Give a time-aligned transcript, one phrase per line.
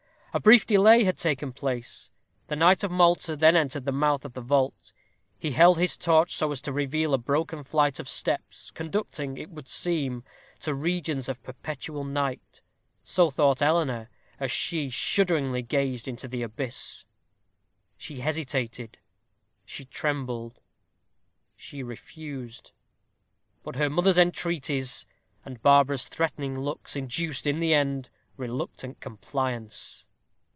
[0.33, 2.09] A brief delay had taken place.
[2.47, 4.93] The knight of Malta then entered the mouth of the vault.
[5.37, 9.49] He held his torch so as to reveal a broken flight of steps, conducting, it
[9.49, 10.23] would seem,
[10.61, 12.61] to regions of perpetual night.
[13.03, 14.09] So thought Eleanor,
[14.39, 17.05] as she shudderingly gazed into the abyss.
[17.97, 18.99] She hesitated;
[19.65, 20.61] she trembled;
[21.57, 22.71] she refused.
[23.63, 25.05] But her mother's entreaties,
[25.43, 30.07] and Barbara's threatening looks, induced, in the end, reluctant compliance.